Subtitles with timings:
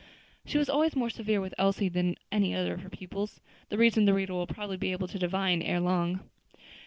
[0.47, 3.39] She was always more severe with Elsie than with any other of her pupils.
[3.69, 6.21] The reason the reader will probably be able to divine ere long.